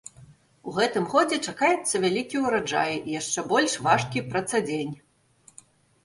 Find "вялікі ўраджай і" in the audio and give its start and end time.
2.05-3.11